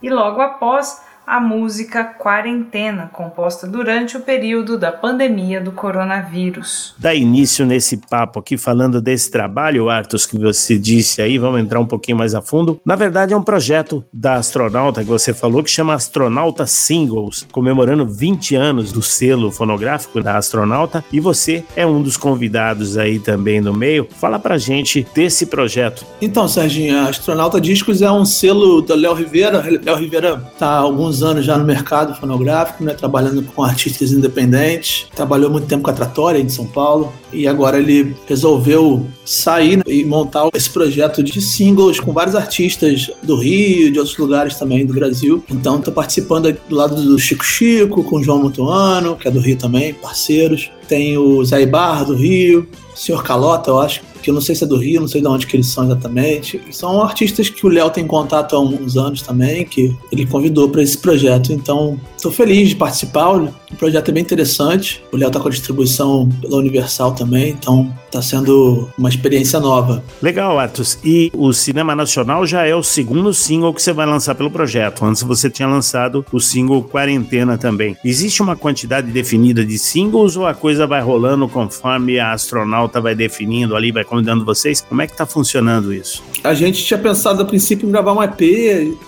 E 0.00 0.08
logo 0.08 0.40
após, 0.40 1.03
a 1.26 1.40
música 1.40 2.04
Quarentena, 2.04 3.10
composta 3.12 3.66
durante 3.66 4.16
o 4.16 4.20
período 4.20 4.78
da 4.78 4.92
pandemia 4.92 5.60
do 5.60 5.72
coronavírus. 5.72 6.94
Dá 6.98 7.14
início 7.14 7.64
nesse 7.64 7.96
papo 7.96 8.38
aqui 8.38 8.56
falando 8.56 9.00
desse 9.00 9.30
trabalho, 9.30 9.88
Arthur, 9.88 10.28
que 10.28 10.38
você 10.38 10.78
disse 10.78 11.20
aí, 11.20 11.38
vamos 11.38 11.60
entrar 11.60 11.80
um 11.80 11.86
pouquinho 11.86 12.18
mais 12.18 12.34
a 12.34 12.42
fundo. 12.42 12.80
Na 12.84 12.96
verdade, 12.96 13.32
é 13.32 13.36
um 13.36 13.42
projeto 13.42 14.04
da 14.12 14.34
astronauta 14.34 15.02
que 15.02 15.08
você 15.08 15.32
falou 15.32 15.62
que 15.62 15.70
chama 15.70 15.94
Astronauta 15.94 16.66
Singles, 16.66 17.46
comemorando 17.50 18.06
20 18.06 18.54
anos 18.54 18.92
do 18.92 19.02
selo 19.02 19.50
fonográfico 19.50 20.22
da 20.22 20.36
astronauta, 20.36 21.04
e 21.12 21.20
você 21.20 21.64
é 21.74 21.86
um 21.86 22.02
dos 22.02 22.16
convidados 22.16 22.96
aí 22.96 23.18
também 23.18 23.60
no 23.60 23.72
meio. 23.72 24.06
Fala 24.18 24.38
pra 24.38 24.58
gente 24.58 25.06
desse 25.14 25.46
projeto. 25.46 26.04
Então, 26.20 26.46
Serginho, 26.48 26.98
a 26.98 27.08
Astronauta 27.08 27.60
Discos 27.60 28.02
é 28.02 28.10
um 28.10 28.24
selo 28.24 28.82
da 28.82 28.94
Léo 28.94 29.14
Rivera. 29.14 29.64
Léo 29.82 29.96
Rivera 29.96 30.36
tá 30.58 30.68
há 30.68 30.78
alguns 30.78 31.13
alguns 31.14 31.22
anos 31.22 31.44
já 31.44 31.56
no 31.56 31.64
mercado 31.64 32.14
fonográfico, 32.18 32.82
né, 32.82 32.92
trabalhando 32.92 33.42
com 33.42 33.62
artistas 33.62 34.12
independentes. 34.12 35.06
Trabalhou 35.14 35.50
muito 35.50 35.66
tempo 35.66 35.82
com 35.82 35.90
a 35.90 35.94
Tratória 35.94 36.38
em 36.38 36.48
São 36.48 36.66
Paulo 36.66 37.12
e 37.32 37.46
agora 37.46 37.78
ele 37.78 38.14
resolveu 38.26 39.06
sair 39.24 39.82
e 39.86 40.04
montar 40.04 40.48
esse 40.54 40.68
projeto 40.68 41.22
de 41.22 41.40
singles 41.40 42.00
com 42.00 42.12
vários 42.12 42.34
artistas 42.34 43.10
do 43.22 43.36
Rio, 43.36 43.92
de 43.92 43.98
outros 43.98 44.16
lugares 44.16 44.56
também 44.56 44.84
do 44.84 44.94
Brasil. 44.94 45.44
Então 45.48 45.78
estou 45.78 45.92
participando 45.92 46.52
do 46.68 46.74
lado 46.74 46.96
do 46.96 47.18
Chico 47.18 47.44
Chico, 47.44 48.02
com 48.02 48.16
o 48.16 48.22
João 48.22 48.42
Mutuano, 48.42 49.16
que 49.16 49.28
é 49.28 49.30
do 49.30 49.40
Rio 49.40 49.56
também, 49.56 49.94
parceiros. 49.94 50.70
Tem 50.88 51.16
o 51.16 51.44
Zé 51.44 51.64
do 51.66 52.14
Rio, 52.14 52.66
o 52.94 52.98
Senhor 52.98 53.22
Calota, 53.22 53.70
eu 53.70 53.80
acho, 53.80 54.02
que 54.24 54.30
eu 54.30 54.34
não 54.34 54.40
sei 54.40 54.54
se 54.54 54.64
é 54.64 54.66
do 54.66 54.78
Rio, 54.78 55.02
não 55.02 55.08
sei 55.08 55.20
de 55.20 55.26
onde 55.26 55.46
que 55.46 55.54
eles 55.54 55.66
são 55.66 55.84
exatamente. 55.84 56.58
São 56.70 57.02
artistas 57.02 57.50
que 57.50 57.66
o 57.66 57.68
Léo 57.68 57.90
tem 57.90 58.06
contato 58.06 58.56
há 58.56 58.60
uns 58.60 58.96
anos 58.96 59.20
também, 59.20 59.66
que 59.66 59.94
ele 60.10 60.24
convidou 60.24 60.70
para 60.70 60.82
esse 60.82 60.96
projeto. 60.96 61.52
Então, 61.52 62.00
estou 62.16 62.32
feliz 62.32 62.70
de 62.70 62.74
participar. 62.74 63.36
O 63.36 63.52
projeto 63.76 64.08
é 64.08 64.12
bem 64.12 64.22
interessante. 64.22 65.02
O 65.12 65.16
Léo 65.18 65.28
está 65.28 65.38
com 65.38 65.48
a 65.48 65.50
distribuição 65.50 66.26
pela 66.40 66.56
Universal 66.56 67.12
também, 67.12 67.50
então 67.50 67.92
está 68.06 68.22
sendo 68.22 68.88
uma 68.96 69.10
experiência 69.10 69.60
nova. 69.60 70.02
Legal, 70.22 70.58
Atos. 70.58 70.98
E 71.04 71.30
o 71.34 71.52
Cinema 71.52 71.94
Nacional 71.94 72.46
já 72.46 72.64
é 72.64 72.74
o 72.74 72.82
segundo 72.82 73.34
single 73.34 73.74
que 73.74 73.82
você 73.82 73.92
vai 73.92 74.06
lançar 74.06 74.34
pelo 74.34 74.50
projeto. 74.50 75.04
Antes 75.04 75.22
você 75.22 75.50
tinha 75.50 75.68
lançado 75.68 76.24
o 76.32 76.40
single 76.40 76.82
Quarentena 76.82 77.58
também. 77.58 77.94
Existe 78.02 78.40
uma 78.40 78.56
quantidade 78.56 79.10
definida 79.10 79.66
de 79.66 79.78
singles 79.78 80.34
ou 80.34 80.46
a 80.46 80.54
coisa 80.54 80.73
vai 80.86 81.00
rolando 81.00 81.48
conforme 81.48 82.18
a 82.18 82.32
astronauta 82.32 83.00
vai 83.00 83.14
definindo 83.14 83.76
ali, 83.76 83.92
vai 83.92 84.04
convidando 84.04 84.44
vocês? 84.44 84.80
Como 84.80 85.02
é 85.02 85.06
que 85.06 85.16
tá 85.16 85.26
funcionando 85.26 85.92
isso? 85.92 86.22
A 86.42 86.54
gente 86.54 86.84
tinha 86.84 86.98
pensado 86.98 87.42
a 87.42 87.44
princípio 87.44 87.88
em 87.88 87.92
gravar 87.92 88.12
um 88.12 88.22
EP, 88.22 88.40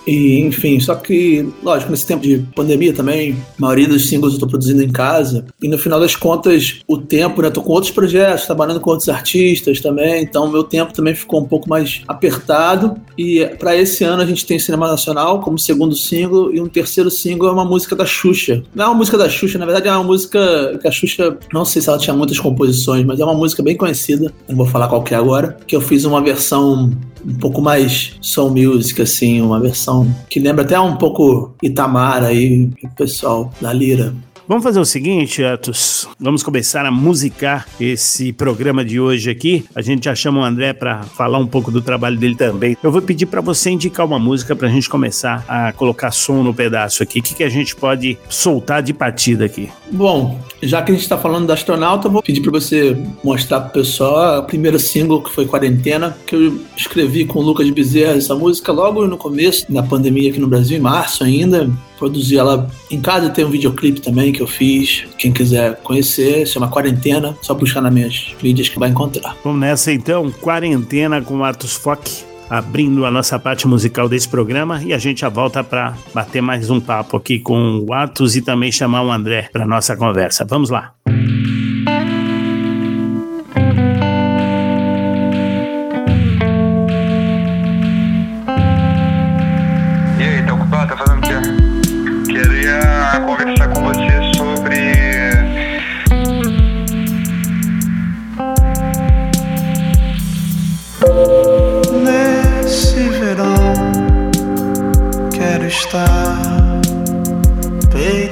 e, 0.07 0.39
enfim, 0.39 0.79
só 0.79 0.95
que, 0.95 1.47
lógico, 1.61 1.91
nesse 1.91 2.05
tempo 2.05 2.23
de 2.23 2.39
pandemia 2.55 2.93
também, 2.93 3.33
a 3.57 3.61
maioria 3.61 3.87
dos 3.87 4.07
singles 4.09 4.33
eu 4.33 4.39
tô 4.39 4.47
produzindo 4.47 4.81
em 4.81 4.89
casa, 4.89 5.45
e 5.61 5.67
no 5.67 5.77
final 5.77 5.99
das 5.99 6.15
contas, 6.15 6.81
o 6.87 6.97
tempo, 6.97 7.41
né, 7.41 7.49
tô 7.49 7.61
com 7.61 7.73
outros 7.73 7.91
projetos, 7.91 8.45
trabalhando 8.45 8.79
com 8.79 8.89
outros 8.89 9.09
artistas 9.09 9.79
também, 9.81 10.23
então 10.23 10.49
meu 10.51 10.63
tempo 10.63 10.93
também 10.93 11.13
ficou 11.13 11.41
um 11.41 11.45
pouco 11.45 11.69
mais 11.69 12.01
apertado, 12.07 12.95
e 13.17 13.45
para 13.59 13.75
esse 13.75 14.03
ano 14.03 14.23
a 14.23 14.25
gente 14.25 14.45
tem 14.45 14.57
Cinema 14.57 14.87
Nacional 14.87 15.39
como 15.41 15.59
segundo 15.59 15.95
single, 15.95 16.53
e 16.53 16.59
um 16.59 16.67
terceiro 16.67 17.11
single 17.11 17.49
é 17.49 17.51
uma 17.51 17.65
música 17.65 17.95
da 17.95 18.05
Xuxa. 18.05 18.63
Não 18.73 18.85
é 18.85 18.87
uma 18.87 18.95
música 18.95 19.17
da 19.17 19.29
Xuxa, 19.29 19.59
na 19.59 19.65
verdade 19.65 19.87
é 19.87 19.91
uma 19.91 20.03
música 20.03 20.77
que 20.81 20.87
a 20.87 20.91
Xuxa, 20.91 21.37
não 21.57 21.65
sei 21.65 21.81
se 21.81 21.89
ela 21.89 21.97
tinha 21.97 22.15
muitas 22.15 22.39
composições, 22.39 23.05
mas 23.05 23.19
é 23.19 23.23
uma 23.25 23.33
música 23.33 23.63
bem 23.63 23.75
conhecida, 23.75 24.31
não 24.47 24.55
vou 24.55 24.65
falar 24.65 24.87
qual 24.87 25.03
que 25.03 25.13
é 25.13 25.17
agora, 25.17 25.57
que 25.65 25.75
eu 25.75 25.81
fiz 25.81 26.05
uma 26.05 26.21
versão 26.21 26.91
um 27.25 27.33
pouco 27.35 27.61
mais 27.61 28.15
soul 28.21 28.51
music, 28.51 29.01
assim, 29.01 29.41
uma 29.41 29.59
versão 29.59 30.07
que 30.29 30.39
lembra 30.39 30.63
até 30.63 30.79
um 30.79 30.95
pouco 30.95 31.53
Itamar 31.61 32.23
aí, 32.23 32.69
o 32.83 32.89
pessoal 32.95 33.51
da 33.59 33.73
Lira. 33.73 34.13
Vamos 34.47 34.63
fazer 34.63 34.79
o 34.79 34.85
seguinte, 34.85 35.43
Atos. 35.43 36.07
Vamos 36.17 36.41
começar 36.41 36.85
a 36.85 36.91
musicar 36.91 37.67
esse 37.81 38.31
programa 38.31 38.85
de 38.85 38.97
hoje 38.97 39.29
aqui. 39.29 39.65
A 39.75 39.81
gente 39.81 40.05
já 40.05 40.15
chama 40.15 40.39
o 40.39 40.43
André 40.43 40.71
para 40.71 41.03
falar 41.03 41.37
um 41.37 41.45
pouco 41.45 41.69
do 41.69 41.81
trabalho 41.81 42.17
dele 42.17 42.33
também. 42.33 42.77
Eu 42.81 42.89
vou 42.89 43.01
pedir 43.01 43.25
para 43.25 43.41
você 43.41 43.71
indicar 43.71 44.05
uma 44.05 44.17
música 44.17 44.55
para 44.55 44.69
a 44.69 44.71
gente 44.71 44.89
começar 44.89 45.43
a 45.49 45.73
colocar 45.73 46.11
som 46.11 46.43
no 46.43 46.53
pedaço 46.53 47.03
aqui. 47.03 47.19
O 47.19 47.23
que, 47.23 47.35
que 47.35 47.43
a 47.43 47.49
gente 47.49 47.75
pode 47.75 48.17
soltar 48.29 48.81
de 48.81 48.93
partida 48.93 49.43
aqui? 49.43 49.69
Bom, 49.91 50.39
já 50.63 50.81
que 50.81 50.91
a 50.91 50.95
gente 50.95 51.03
está 51.03 51.17
falando 51.17 51.45
da 51.45 51.53
astronauta, 51.53 52.07
eu 52.07 52.11
vou 52.11 52.23
pedir 52.23 52.39
para 52.39 52.51
você 52.51 52.95
mostrar 53.21 53.59
pro 53.59 53.81
pessoal 53.81 54.39
o 54.39 54.43
primeiro 54.43 54.79
single 54.79 55.21
que 55.21 55.29
foi 55.29 55.45
Quarentena, 55.45 56.15
que 56.25 56.35
eu 56.35 56.57
escrevi 56.77 57.25
com 57.25 57.39
o 57.39 57.41
Lucas 57.41 57.69
Bezerra 57.69 58.13
essa 58.13 58.33
música 58.33 58.71
logo 58.71 59.05
no 59.07 59.17
começo 59.17 59.69
da 59.69 59.83
pandemia 59.83 60.29
aqui 60.29 60.39
no 60.39 60.47
Brasil, 60.47 60.77
em 60.77 60.81
março 60.81 61.25
ainda. 61.25 61.69
Produzi 61.97 62.37
ela 62.37 62.69
em 62.91 63.01
casa, 63.01 63.29
tem 63.29 63.45
um 63.45 63.49
videoclipe 63.49 64.01
também 64.01 64.31
que 64.31 64.41
eu 64.41 64.47
fiz. 64.47 65.05
Quem 65.17 65.31
quiser 65.31 65.77
conhecer, 65.77 66.45
chama 66.45 66.69
Quarentena, 66.69 67.37
só 67.41 67.53
buscar 67.53 67.81
nas 67.81 67.93
minhas 67.93 68.35
mídias 68.41 68.69
que 68.69 68.79
vai 68.79 68.89
encontrar. 68.89 69.35
Vamos 69.43 69.59
nessa 69.59 69.91
então, 69.91 70.31
Quarentena 70.31 71.21
com 71.21 71.43
Artus 71.43 71.73
Fock 71.73 72.27
abrindo 72.49 73.05
a 73.05 73.11
nossa 73.11 73.37
parte 73.37 73.67
musical 73.67 74.07
desse 74.07 74.27
programa 74.27 74.81
e 74.83 74.93
a 74.93 74.97
gente 74.97 75.21
já 75.21 75.29
volta 75.29 75.63
para 75.63 75.95
bater 76.13 76.41
mais 76.41 76.69
um 76.69 76.79
papo 76.79 77.17
aqui 77.17 77.39
com 77.39 77.85
o 77.87 77.93
Atos 77.93 78.35
e 78.35 78.41
também 78.41 78.71
chamar 78.71 79.03
o 79.03 79.11
André 79.11 79.49
para 79.51 79.65
nossa 79.65 79.95
conversa. 79.95 80.45
Vamos 80.45 80.69
lá. 80.69 80.93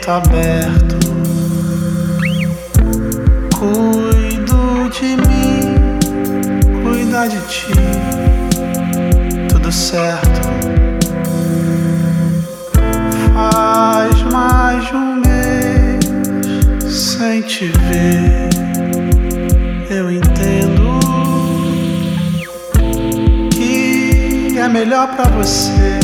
Peito 0.05 0.11
aberto. 0.11 0.99
Cuido 3.57 4.89
de 4.89 5.17
mim, 5.17 5.75
cuida 6.83 7.27
de 7.27 7.39
ti, 7.47 7.73
tudo 9.49 9.71
certo. 9.71 10.41
Faz 13.33 14.21
mais 14.31 14.91
um 14.93 15.21
mês 15.21 16.05
sem 16.87 17.41
te 17.41 17.67
ver. 17.67 18.49
Eu 19.89 20.11
entendo 20.11 20.99
que 23.51 24.57
é 24.57 24.67
melhor 24.67 25.15
pra 25.15 25.25
você 25.29 25.99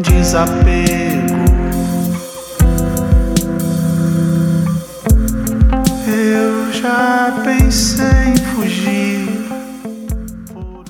desapego. 0.00 0.99
Já 6.80 7.42
pensei 7.44 8.32
em 8.32 8.36
fugir. 8.54 9.28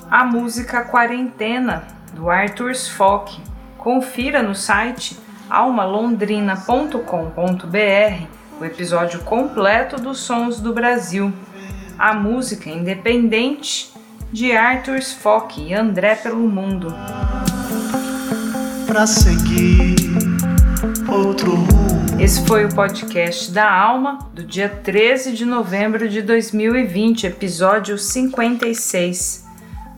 A 0.09 0.23
música 0.23 0.83
Quarentena, 0.83 1.83
do 2.13 2.29
Arthur 2.29 2.73
Fock. 2.75 3.37
Confira 3.77 4.41
no 4.41 4.55
site 4.55 5.17
almalondrina.com.br 5.49 8.25
o 8.59 8.65
episódio 8.65 9.19
completo 9.21 9.97
dos 9.97 10.19
Sons 10.19 10.61
do 10.61 10.73
Brasil. 10.73 11.33
A 11.99 12.13
música 12.13 12.69
independente 12.69 13.91
de 14.31 14.55
Arthur 14.55 15.01
Fock 15.01 15.61
e 15.61 15.73
André 15.73 16.15
pelo 16.15 16.47
Mundo. 16.47 16.95
Pra 18.87 19.05
seguir 19.05 20.30
esse 22.23 22.45
foi 22.45 22.65
o 22.65 22.69
podcast 22.69 23.51
da 23.51 23.67
Alma, 23.67 24.19
do 24.31 24.43
dia 24.43 24.69
13 24.69 25.33
de 25.33 25.43
novembro 25.43 26.07
de 26.07 26.21
2020, 26.21 27.25
episódio 27.25 27.97
56. 27.97 29.47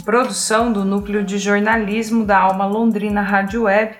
Produção 0.05 0.71
do 0.71 0.85
Núcleo 0.85 1.21
de 1.21 1.37
Jornalismo 1.37 2.23
da 2.23 2.39
Alma 2.39 2.65
Londrina 2.65 3.21
Rádio 3.21 3.63
Web 3.63 3.95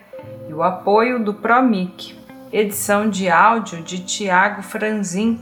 e 0.48 0.54
o 0.54 0.64
apoio 0.64 1.22
do 1.22 1.34
ProMic. 1.34 2.18
Edição 2.50 3.10
de 3.10 3.28
áudio 3.28 3.84
de 3.84 4.00
Tiago 4.00 4.64
Franzin. 4.64 5.38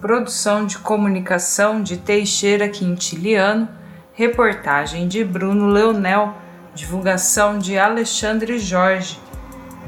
Produção 0.00 0.66
de 0.66 0.78
comunicação 0.78 1.84
de 1.84 1.98
Teixeira 1.98 2.68
Quintiliano. 2.68 3.68
Reportagem 4.12 5.06
de 5.06 5.22
Bruno 5.22 5.68
Leonel. 5.68 6.34
Divulgação 6.74 7.60
de 7.60 7.78
Alexandre 7.78 8.58
Jorge 8.58 9.20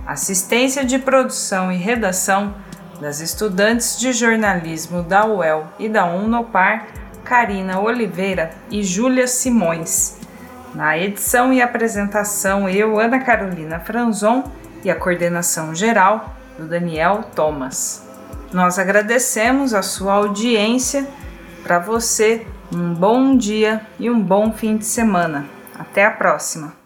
assistência 0.07 0.85
de 0.85 0.99
produção 0.99 1.71
e 1.73 1.77
redação 1.77 2.55
das 3.01 3.21
estudantes 3.21 3.99
de 3.99 4.13
jornalismo 4.13 5.03
da 5.03 5.27
UEL 5.27 5.67
e 5.79 5.89
da 5.89 6.07
Unopar, 6.07 6.87
Karina 7.25 7.81
Oliveira 7.81 8.51
e 8.71 8.83
Júlia 8.83 9.27
Simões. 9.27 10.19
Na 10.75 10.97
edição 10.97 11.53
e 11.53 11.61
apresentação, 11.61 12.69
eu, 12.69 12.99
Ana 12.99 13.19
Carolina 13.19 13.81
Franzon, 13.81 14.45
e 14.85 14.91
a 14.91 14.95
coordenação 14.95 15.75
geral 15.75 16.37
do 16.57 16.67
Daniel 16.67 17.25
Thomas. 17.35 18.07
Nós 18.53 18.79
agradecemos 18.79 19.75
a 19.75 19.83
sua 19.83 20.13
audiência. 20.15 21.07
Para 21.65 21.81
você, 21.81 22.47
um 22.73 22.95
bom 22.95 23.37
dia 23.37 23.85
e 23.99 24.09
um 24.09 24.21
bom 24.21 24.53
fim 24.53 24.77
de 24.77 24.85
semana. 24.85 25.47
Até 25.77 26.05
a 26.05 26.11
próxima! 26.11 26.86